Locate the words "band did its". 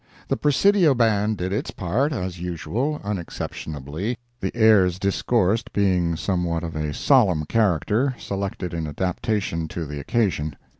0.95-1.69